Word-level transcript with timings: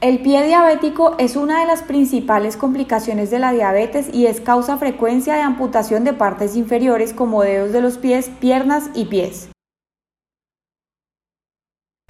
El 0.00 0.20
pie 0.20 0.46
diabético 0.46 1.14
es 1.18 1.36
una 1.36 1.60
de 1.60 1.66
las 1.66 1.82
principales 1.82 2.56
complicaciones 2.56 3.30
de 3.30 3.38
la 3.38 3.52
diabetes 3.52 4.08
y 4.14 4.24
es 4.24 4.40
causa 4.40 4.78
frecuencia 4.78 5.34
de 5.34 5.42
amputación 5.42 6.04
de 6.04 6.14
partes 6.14 6.56
inferiores 6.56 7.12
como 7.12 7.42
dedos 7.42 7.72
de 7.72 7.82
los 7.82 7.98
pies, 7.98 8.30
piernas 8.40 8.88
y 8.94 9.04
pies. 9.04 9.50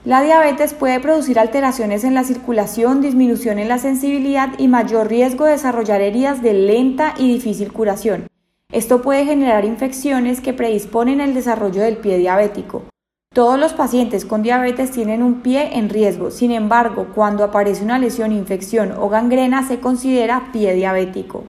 La 0.05 0.23
diabetes 0.23 0.73
puede 0.73 1.01
producir 1.01 1.41
alteraciones 1.41 2.05
en 2.05 2.15
la 2.15 2.23
circulación, 2.23 3.03
disminución 3.03 3.59
en 3.59 3.67
la 3.67 3.79
sensibilidad 3.79 4.51
y 4.57 4.69
mayor 4.69 5.09
riesgo 5.09 5.47
de 5.47 5.53
desarrollar 5.53 6.01
heridas 6.01 6.43
de 6.43 6.55
lenta 6.55 7.15
y 7.19 7.33
difícil 7.33 7.73
curación. 7.73 8.29
Esto 8.73 9.03
puede 9.03 9.25
generar 9.25 9.65
infecciones 9.65 10.41
que 10.41 10.53
predisponen 10.53 11.21
el 11.21 11.35
desarrollo 11.35 11.83
del 11.83 11.97
pie 11.97 12.19
diabético. 12.19 12.85
Todos 13.33 13.61
los 13.61 13.75
pacientes 13.75 14.25
con 14.25 14.43
diabetes 14.43 14.91
tienen 14.91 15.23
un 15.23 15.41
pie 15.41 15.79
en 15.79 15.89
riesgo, 15.89 16.33
sin 16.33 16.51
embargo, 16.51 17.13
cuando 17.15 17.45
aparece 17.45 17.85
una 17.85 18.01
lesión, 18.01 18.33
infección 18.33 18.91
o 18.91 19.09
gangrena 19.09 19.65
se 19.69 19.79
considera 19.79 20.51
pie 20.53 20.75
diabético. 20.75 21.45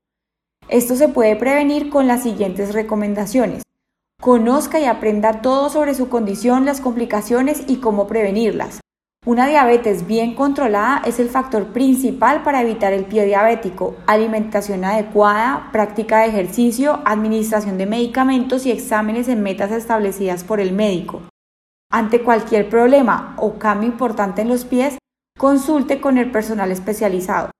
Esto 0.69 0.95
se 0.95 1.07
puede 1.07 1.35
prevenir 1.35 1.89
con 1.89 2.05
las 2.05 2.21
siguientes 2.21 2.75
recomendaciones. 2.75 3.63
Conozca 4.21 4.79
y 4.79 4.85
aprenda 4.85 5.41
todo 5.41 5.69
sobre 5.71 5.95
su 5.95 6.07
condición, 6.07 6.65
las 6.65 6.81
complicaciones 6.81 7.63
y 7.65 7.77
cómo 7.77 8.05
prevenirlas. 8.05 8.79
Una 9.25 9.47
diabetes 9.47 10.05
bien 10.05 10.35
controlada 10.35 11.01
es 11.03 11.19
el 11.19 11.29
factor 11.29 11.73
principal 11.73 12.43
para 12.43 12.61
evitar 12.61 12.93
el 12.93 13.05
pie 13.05 13.25
diabético. 13.25 13.95
Alimentación 14.05 14.85
adecuada, 14.85 15.69
práctica 15.71 16.19
de 16.19 16.27
ejercicio, 16.27 16.99
administración 17.05 17.79
de 17.79 17.87
medicamentos 17.87 18.67
y 18.67 18.71
exámenes 18.71 19.27
en 19.27 19.41
metas 19.41 19.71
establecidas 19.71 20.43
por 20.43 20.59
el 20.59 20.73
médico. 20.73 21.23
Ante 21.91 22.23
cualquier 22.23 22.69
problema 22.69 23.35
o 23.37 23.59
cambio 23.59 23.89
importante 23.89 24.41
en 24.41 24.47
los 24.47 24.63
pies, 24.63 24.97
consulte 25.37 25.99
con 25.99 26.17
el 26.17 26.31
personal 26.31 26.71
especializado. 26.71 27.51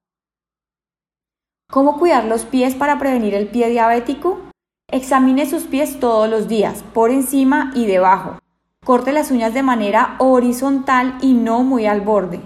¿Cómo 1.69 1.99
cuidar 1.99 2.23
los 2.25 2.45
pies 2.45 2.73
para 2.75 2.97
prevenir 2.97 3.33
el 3.35 3.49
pie 3.49 3.69
diabético? 3.69 4.39
Examine 4.89 5.49
sus 5.49 5.63
pies 5.63 5.99
todos 5.99 6.29
los 6.29 6.47
días, 6.47 6.83
por 6.93 7.11
encima 7.11 7.71
y 7.75 7.87
debajo. 7.87 8.39
Corte 8.85 9.11
las 9.11 9.31
uñas 9.31 9.53
de 9.53 9.63
manera 9.63 10.15
horizontal 10.19 11.17
y 11.21 11.33
no 11.33 11.63
muy 11.63 11.85
al 11.85 11.99
borde. 11.99 12.39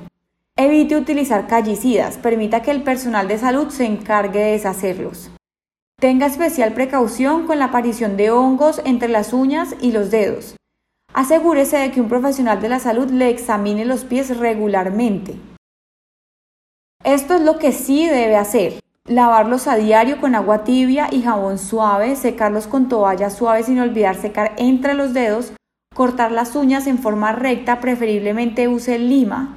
Evite 0.58 0.96
utilizar 0.96 1.48
callicidas, 1.48 2.18
permita 2.18 2.64
que 2.64 2.72
el 2.72 2.82
personal 2.82 3.28
de 3.28 3.38
salud 3.38 3.70
se 3.70 3.86
encargue 3.86 4.40
de 4.40 4.52
deshacerlos. 4.54 5.30
Tenga 6.00 6.26
especial 6.26 6.74
precaución 6.74 7.46
con 7.46 7.60
la 7.60 7.66
aparición 7.66 8.18
de 8.18 8.32
hongos 8.32 8.82
entre 8.86 9.10
las 9.10 9.34
uñas 9.34 9.76
y 9.82 9.92
los 9.92 10.12
dedos. 10.12 10.56
Asegúrese 11.16 11.78
de 11.78 11.92
que 11.92 12.02
un 12.02 12.10
profesional 12.10 12.62
de 12.62 12.68
la 12.68 12.80
salud 12.80 13.10
le 13.10 13.30
examine 13.30 13.86
los 13.86 14.04
pies 14.04 14.38
regularmente. 14.38 15.40
Esto 17.06 17.36
es 17.36 17.42
lo 17.42 17.58
que 17.58 17.72
sí 17.72 18.06
debe 18.06 18.36
hacer. 18.36 18.82
Lavarlos 19.08 19.68
a 19.68 19.78
diario 19.78 20.20
con 20.20 20.36
agua 20.36 20.66
tibia 20.66 21.08
y 21.10 21.22
jabón 21.22 21.58
suave, 21.58 22.18
secarlos 22.18 22.68
con 22.68 22.90
toalla 22.90 23.30
suave 23.30 23.64
sin 23.64 23.80
olvidar 23.80 24.18
secar 24.18 24.56
entre 24.58 24.94
los 24.94 25.14
dedos, 25.14 25.54
cortar 25.96 26.34
las 26.34 26.54
uñas 26.54 26.86
en 26.86 26.98
forma 26.98 27.32
recta, 27.32 27.80
preferiblemente 27.80 28.68
use 28.68 29.00
lima. 29.00 29.56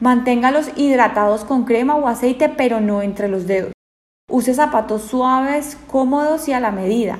Manténgalos 0.00 0.70
hidratados 0.76 1.44
con 1.44 1.64
crema 1.64 1.96
o 1.96 2.06
aceite, 2.06 2.48
pero 2.50 2.80
no 2.80 3.02
entre 3.02 3.26
los 3.26 3.48
dedos. 3.48 3.72
Use 4.30 4.54
zapatos 4.54 5.02
suaves, 5.02 5.76
cómodos 5.88 6.46
y 6.46 6.52
a 6.52 6.60
la 6.60 6.70
medida. 6.70 7.18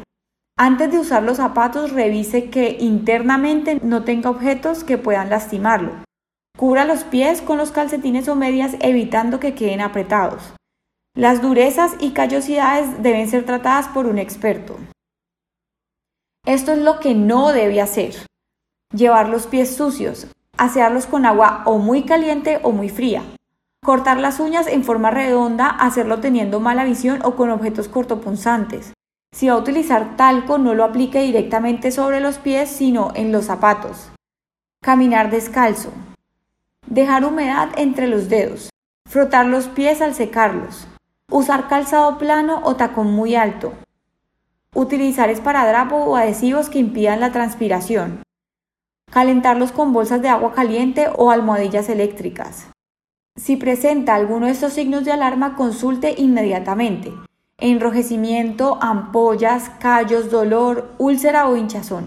Antes 0.57 0.93
de 0.93 1.01
usar 1.01 1.25
los 1.25 1.39
zapatos, 1.39 1.91
revise 1.91 2.49
que 2.49 2.77
internamente 2.79 3.81
no 3.83 4.05
tenga 4.05 4.31
objetos 4.31 4.85
que 4.85 4.99
puedan 4.99 5.29
lastimarlo. 5.29 6.05
Cubra 6.57 6.85
los 6.85 7.03
pies 7.03 7.43
con 7.43 7.59
los 7.59 7.73
calcetines 7.73 8.29
o 8.29 8.37
medias 8.37 8.77
evitando 8.79 9.41
que 9.41 9.55
queden 9.55 9.81
apretados. 9.81 10.55
Las 11.17 11.43
durezas 11.43 11.97
y 11.99 12.13
callosidades 12.13 13.03
deben 13.03 13.29
ser 13.29 13.45
tratadas 13.45 13.89
por 13.89 14.07
un 14.07 14.19
experto. 14.19 14.77
Esto 16.47 16.71
es 16.71 16.79
lo 16.79 17.01
que 17.01 17.17
no 17.17 17.51
debe 17.51 17.81
hacer. 17.81 18.15
Llevar 18.93 19.29
los 19.29 19.49
pies 19.49 19.75
sucios, 19.75 20.29
asearlos 20.57 21.07
con 21.07 21.27
agua 21.27 21.63
o 21.67 21.79
muy 21.79 22.05
caliente 22.05 22.61
o 22.63 22.71
muy 22.71 22.91
fría. 22.91 23.25
Cortar 23.83 24.21
las 24.21 24.39
uñas 24.39 24.69
en 24.69 24.85
forma 24.85 25.11
redonda, 25.11 25.69
hacerlo 25.69 26.21
teniendo 26.21 26.61
mala 26.61 26.85
visión 26.85 27.21
o 27.25 27.35
con 27.35 27.51
objetos 27.51 27.89
cortopunzantes. 27.89 28.93
Si 29.35 29.49
va 29.49 29.55
a 29.55 29.59
utilizar 29.59 30.17
talco, 30.17 30.59
no 30.59 30.75
lo 30.75 30.85
aplique 30.85 31.21
directamente 31.21 31.91
sobre 31.91 32.21
los 32.21 32.39
pies, 32.39 32.71
sino 32.71 33.11
en 33.17 33.33
los 33.33 33.47
zapatos. 33.47 34.13
Caminar 34.81 35.29
descalzo. 35.29 35.91
Dejar 36.87 37.25
humedad 37.25 37.71
entre 37.77 38.07
los 38.07 38.29
dedos. 38.29 38.71
Frotar 39.11 39.47
los 39.47 39.67
pies 39.67 40.01
al 40.03 40.15
secarlos. 40.15 40.87
Usar 41.33 41.67
calzado 41.67 42.17
plano 42.17 42.61
o 42.63 42.77
tacón 42.77 43.13
muy 43.13 43.35
alto. 43.35 43.73
Utilizar 44.73 45.31
esparadrapo 45.31 45.97
o 45.97 46.15
adhesivos 46.15 46.69
que 46.69 46.79
impidan 46.79 47.19
la 47.19 47.33
transpiración. 47.33 48.23
Calentarlos 49.11 49.73
con 49.73 49.93
bolsas 49.93 50.23
de 50.23 50.29
agua 50.29 50.53
caliente 50.53 51.09
o 51.13 51.33
almohadillas 51.33 51.89
eléctricas. 51.89 52.69
Si 53.35 53.57
presenta 53.57 54.15
alguno 54.15 54.47
de 54.47 54.53
estos 54.53 54.75
signos 54.75 55.05
de 55.05 55.11
alarma, 55.11 55.57
consulte 55.57 56.15
inmediatamente 56.19 57.13
enrojecimiento, 57.59 58.79
ampollas, 58.83 59.71
callos, 59.81 60.31
dolor, 60.31 60.91
úlcera 60.99 61.49
o 61.49 61.57
hinchazón. 61.57 62.03